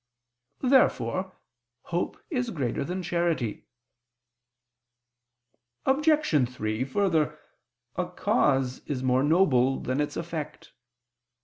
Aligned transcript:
Therefore 0.63 1.37
hope 1.83 2.19
is 2.31 2.49
greater 2.49 2.83
than 2.83 3.03
charity. 3.03 3.67
Obj. 5.85 6.49
3: 6.49 6.83
Further, 6.85 7.37
a 7.95 8.07
cause 8.07 8.79
is 8.87 9.03
more 9.03 9.21
noble 9.21 9.79
than 9.79 10.01
its 10.01 10.17
effect. 10.17 10.73